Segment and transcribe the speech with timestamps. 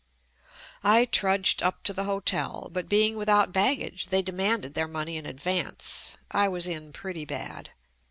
[0.83, 5.15] I trudged up to the hotel, but being with out baggage they demanded their money
[5.15, 6.17] in ad vance.
[6.31, 7.69] I was in pretty bad.